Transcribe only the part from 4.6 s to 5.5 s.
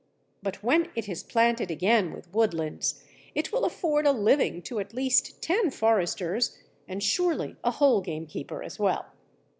to at least